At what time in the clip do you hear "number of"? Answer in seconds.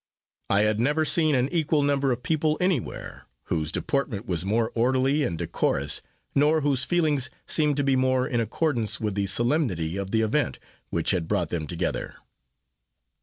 1.83-2.23